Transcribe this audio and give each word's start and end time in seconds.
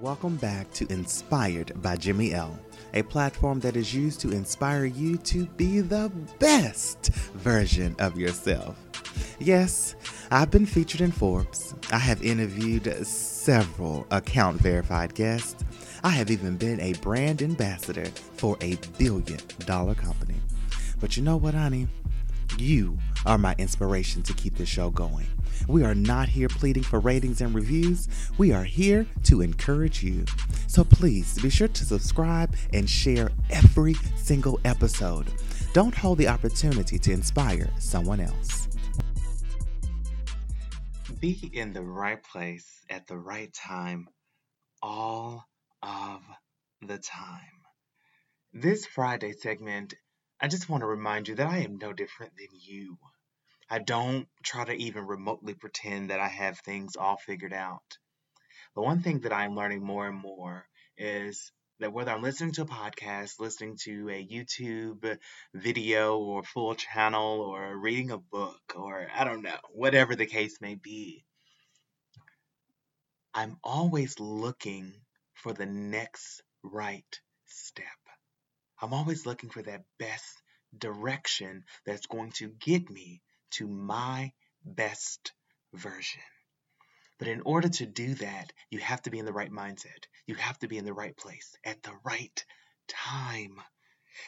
Welcome 0.00 0.36
back 0.36 0.72
to 0.72 0.90
Inspired 0.90 1.72
by 1.82 1.96
Jimmy 1.96 2.32
L, 2.32 2.58
a 2.94 3.02
platform 3.02 3.60
that 3.60 3.76
is 3.76 3.94
used 3.94 4.20
to 4.20 4.30
inspire 4.30 4.86
you 4.86 5.18
to 5.18 5.44
be 5.44 5.80
the 5.80 6.10
best 6.38 7.08
version 7.34 7.94
of 7.98 8.18
yourself. 8.18 8.76
Yes, 9.38 9.94
I've 10.30 10.50
been 10.50 10.64
featured 10.64 11.02
in 11.02 11.12
Forbes. 11.12 11.74
I 11.92 11.98
have 11.98 12.24
interviewed 12.24 13.06
several 13.06 14.06
account 14.10 14.60
verified 14.62 15.14
guests. 15.14 15.62
I 16.02 16.08
have 16.08 16.30
even 16.30 16.56
been 16.56 16.80
a 16.80 16.94
brand 16.94 17.42
ambassador 17.42 18.06
for 18.36 18.56
a 18.62 18.76
billion 18.98 19.40
dollar 19.66 19.94
company. 19.94 20.36
But 21.00 21.18
you 21.18 21.22
know 21.22 21.36
what, 21.36 21.54
honey? 21.54 21.86
You 22.56 22.98
are 23.26 23.38
my 23.38 23.54
inspiration 23.58 24.22
to 24.22 24.32
keep 24.34 24.56
the 24.56 24.66
show 24.66 24.90
going. 24.90 25.26
We 25.68 25.84
are 25.84 25.94
not 25.94 26.28
here 26.28 26.48
pleading 26.48 26.82
for 26.82 27.00
ratings 27.00 27.40
and 27.40 27.54
reviews. 27.54 28.08
We 28.38 28.52
are 28.52 28.64
here 28.64 29.06
to 29.24 29.40
encourage 29.40 30.02
you. 30.02 30.24
So 30.66 30.84
please 30.84 31.40
be 31.40 31.50
sure 31.50 31.68
to 31.68 31.84
subscribe 31.84 32.54
and 32.72 32.88
share 32.88 33.30
every 33.50 33.94
single 34.16 34.60
episode. 34.64 35.26
Don't 35.72 35.94
hold 35.94 36.18
the 36.18 36.28
opportunity 36.28 36.98
to 36.98 37.12
inspire 37.12 37.70
someone 37.78 38.20
else. 38.20 38.68
Be 41.20 41.50
in 41.52 41.72
the 41.72 41.82
right 41.82 42.22
place 42.22 42.66
at 42.90 43.06
the 43.06 43.16
right 43.16 43.52
time 43.54 44.08
all 44.82 45.44
of 45.82 46.20
the 46.80 46.98
time. 46.98 47.38
This 48.52 48.84
Friday 48.84 49.32
segment, 49.32 49.94
I 50.42 50.48
just 50.48 50.68
want 50.68 50.80
to 50.80 50.88
remind 50.88 51.28
you 51.28 51.36
that 51.36 51.46
I 51.46 51.58
am 51.58 51.76
no 51.76 51.92
different 51.92 52.32
than 52.36 52.48
you. 52.50 52.98
I 53.70 53.78
don't 53.78 54.26
try 54.42 54.64
to 54.64 54.72
even 54.74 55.06
remotely 55.06 55.54
pretend 55.54 56.10
that 56.10 56.18
I 56.18 56.26
have 56.26 56.58
things 56.58 56.96
all 56.96 57.16
figured 57.16 57.52
out. 57.52 57.96
The 58.74 58.82
one 58.82 59.02
thing 59.02 59.20
that 59.20 59.32
I'm 59.32 59.54
learning 59.54 59.84
more 59.84 60.08
and 60.08 60.18
more 60.18 60.66
is 60.98 61.52
that 61.78 61.92
whether 61.92 62.10
I'm 62.10 62.22
listening 62.22 62.54
to 62.54 62.62
a 62.62 62.66
podcast, 62.66 63.38
listening 63.38 63.76
to 63.84 64.08
a 64.08 64.26
YouTube 64.26 65.16
video 65.54 66.18
or 66.18 66.42
full 66.42 66.74
channel, 66.74 67.40
or 67.40 67.76
reading 67.76 68.10
a 68.10 68.18
book, 68.18 68.60
or 68.74 69.06
I 69.14 69.22
don't 69.22 69.42
know, 69.42 69.56
whatever 69.70 70.16
the 70.16 70.26
case 70.26 70.60
may 70.60 70.74
be, 70.74 71.24
I'm 73.32 73.58
always 73.62 74.18
looking 74.18 74.92
for 75.34 75.52
the 75.52 75.66
next 75.66 76.42
right 76.64 77.20
step. 77.46 77.86
I'm 78.82 78.92
always 78.92 79.26
looking 79.26 79.50
for 79.50 79.62
that 79.62 79.84
best 79.98 80.42
direction 80.76 81.64
that's 81.86 82.06
going 82.06 82.32
to 82.32 82.48
get 82.48 82.90
me 82.90 83.22
to 83.52 83.68
my 83.68 84.32
best 84.64 85.32
version. 85.72 86.20
But 87.18 87.28
in 87.28 87.42
order 87.42 87.68
to 87.68 87.86
do 87.86 88.14
that, 88.16 88.52
you 88.70 88.80
have 88.80 89.00
to 89.02 89.10
be 89.10 89.20
in 89.20 89.24
the 89.24 89.32
right 89.32 89.52
mindset. 89.52 90.06
You 90.26 90.34
have 90.34 90.58
to 90.58 90.68
be 90.68 90.78
in 90.78 90.84
the 90.84 90.92
right 90.92 91.16
place 91.16 91.54
at 91.64 91.80
the 91.84 91.94
right 92.04 92.44
time. 92.88 93.56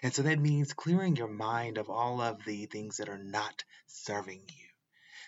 And 0.02 0.14
so 0.14 0.22
that 0.22 0.38
means 0.38 0.72
clearing 0.72 1.16
your 1.16 1.28
mind 1.28 1.78
of 1.78 1.90
all 1.90 2.20
of 2.20 2.44
the 2.44 2.66
things 2.66 2.98
that 2.98 3.08
are 3.08 3.22
not 3.22 3.64
serving 3.88 4.42
you. 4.48 4.66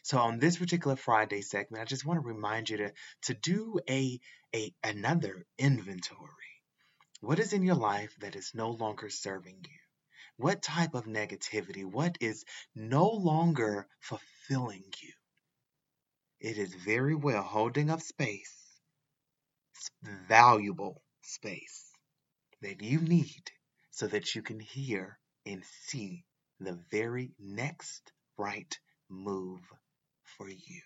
So 0.05 0.19
on 0.19 0.39
this 0.39 0.59
particular 0.59 0.95
Friday 0.95 1.43
segment, 1.43 1.83
I 1.83 1.85
just 1.85 2.07
want 2.07 2.23
to 2.23 2.27
remind 2.29 2.71
you 2.71 2.77
to, 2.77 2.93
to 3.23 3.35
do 3.35 3.81
a, 3.91 4.21
a 4.55 4.73
another 4.85 5.45
inventory. 5.59 6.56
What 7.21 7.39
is 7.39 7.53
in 7.53 7.63
your 7.63 7.77
life 7.77 8.15
that 8.21 8.37
is 8.37 8.53
no 8.55 8.71
longer 8.71 9.09
serving 9.09 9.65
you? 9.65 9.79
What 10.37 10.63
type 10.63 10.95
of 10.95 11.07
negativity? 11.07 11.85
What 11.85 12.19
is 12.21 12.45
no 12.75 13.09
longer 13.09 13.89
fulfilling 14.01 14.85
you? 15.01 15.13
It 16.41 16.59
is 16.59 16.75
very 16.75 17.15
well 17.15 17.43
holding 17.43 17.91
up 17.91 18.03
space, 18.03 18.55
valuable 20.29 21.03
space 21.23 21.91
that 22.61 22.83
you 22.83 23.01
need 23.01 23.51
so 23.91 24.07
that 24.07 24.35
you 24.35 24.43
can 24.43 24.61
hear 24.61 25.19
and 25.47 25.65
see 25.85 26.25
the 26.61 26.79
very 26.91 27.33
next 27.39 28.13
right 28.37 28.79
move 29.09 29.61
for 30.37 30.49
you. 30.49 30.83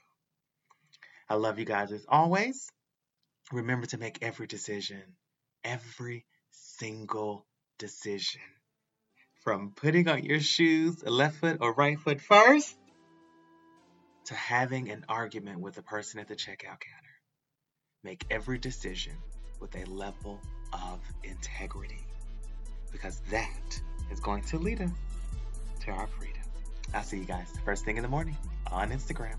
I 1.28 1.34
love 1.34 1.58
you 1.58 1.64
guys 1.64 1.90
as 1.92 2.06
always. 2.08 2.70
Remember 3.52 3.86
to 3.86 3.98
make 3.98 4.19
every 4.22 4.46
decision, 4.46 5.02
every 5.65 6.25
single 6.50 7.47
decision 7.78 8.41
from 9.43 9.72
putting 9.75 10.09
on 10.09 10.25
your 10.25 10.41
shoes, 10.41 11.03
left 11.04 11.37
foot 11.37 11.59
or 11.60 11.72
right 11.72 11.98
foot 11.98 12.21
first, 12.21 12.76
to 14.26 14.34
having 14.34 14.91
an 14.91 15.04
argument 15.09 15.60
with 15.60 15.75
the 15.75 15.82
person 15.82 16.20
at 16.20 16.28
the 16.28 16.37
checkout 16.37 16.60
counter. 16.60 17.16
Make 18.04 18.25
every 18.31 18.59
decision 18.59 19.15
with 19.60 19.75
a 19.76 19.84
level 19.91 20.41
of 20.72 21.00
integrity 21.22 22.06
because 22.93 23.20
that 23.31 23.81
is 24.10 24.20
going 24.20 24.43
to 24.44 24.59
lead 24.59 24.81
us 24.81 24.91
to 25.81 25.91
our 25.91 26.06
freedom. 26.06 26.43
I'll 26.94 27.03
see 27.03 27.19
you 27.19 27.25
guys 27.25 27.47
first 27.65 27.84
thing 27.84 27.97
in 27.97 28.03
the 28.03 28.09
morning 28.09 28.37
on 28.70 28.91
Instagram. 28.91 29.37